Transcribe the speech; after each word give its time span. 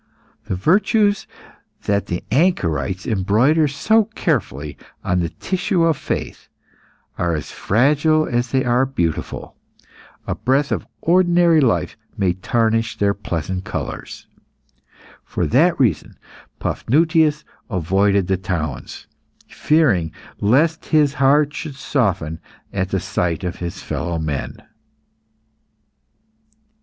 The 0.45 0.55
virtues 0.55 1.27
that 1.83 2.07
the 2.07 2.23
anchorites 2.31 3.05
embroider 3.05 3.67
so 3.67 4.05
carefully 4.15 4.75
on 5.03 5.19
the 5.19 5.29
tissue 5.29 5.83
of 5.83 5.95
faith, 5.95 6.47
are 7.19 7.35
as 7.35 7.51
fragile 7.51 8.27
as 8.27 8.49
they 8.49 8.65
are 8.65 8.87
beautiful; 8.87 9.57
a 10.25 10.33
breath 10.33 10.71
of 10.71 10.87
ordinary 11.01 11.61
life 11.61 11.97
may 12.17 12.33
tarnish 12.33 12.97
their 12.97 13.13
pleasant 13.13 13.63
colours. 13.63 14.25
For 15.23 15.45
that 15.45 15.79
reason, 15.79 16.17
Paphnutius 16.59 17.43
avoided 17.69 18.25
the 18.25 18.37
towns, 18.37 19.05
fearing 19.47 20.11
lest 20.39 20.85
his 20.85 21.13
heart 21.13 21.53
should 21.53 21.75
soften 21.75 22.39
at 22.73 22.89
the 22.89 22.99
sight 22.99 23.43
of 23.43 23.57
his 23.57 23.83
fellow 23.83 24.17
men. 24.17 24.63